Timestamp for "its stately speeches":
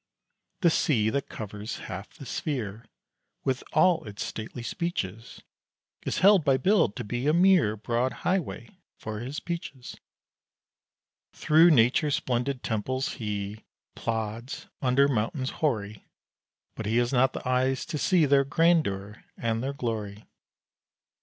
4.05-5.43